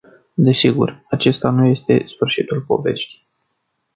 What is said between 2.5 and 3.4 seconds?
poveștii.